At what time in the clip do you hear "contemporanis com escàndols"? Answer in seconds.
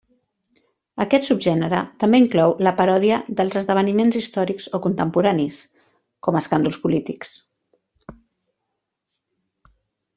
4.87-6.81